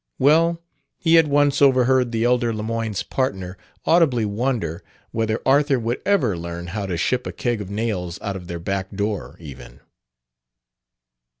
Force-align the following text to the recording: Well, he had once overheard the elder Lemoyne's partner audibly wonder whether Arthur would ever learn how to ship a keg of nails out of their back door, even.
Well, 0.17 0.59
he 0.97 1.13
had 1.13 1.27
once 1.27 1.61
overheard 1.61 2.11
the 2.11 2.23
elder 2.23 2.51
Lemoyne's 2.51 3.03
partner 3.03 3.55
audibly 3.85 4.25
wonder 4.25 4.83
whether 5.11 5.39
Arthur 5.45 5.79
would 5.79 6.01
ever 6.07 6.35
learn 6.35 6.65
how 6.73 6.87
to 6.87 6.97
ship 6.97 7.27
a 7.27 7.31
keg 7.31 7.61
of 7.61 7.69
nails 7.69 8.19
out 8.19 8.35
of 8.35 8.47
their 8.47 8.57
back 8.57 8.89
door, 8.89 9.37
even. 9.39 9.79